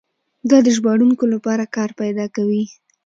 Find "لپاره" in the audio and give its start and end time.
1.33-1.63